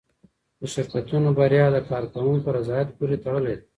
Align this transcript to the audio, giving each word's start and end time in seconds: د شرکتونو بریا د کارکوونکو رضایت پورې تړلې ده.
د 0.59 0.61
شرکتونو 0.73 1.29
بریا 1.37 1.65
د 1.73 1.77
کارکوونکو 1.89 2.47
رضایت 2.57 2.89
پورې 2.97 3.15
تړلې 3.23 3.53
ده. 3.59 3.65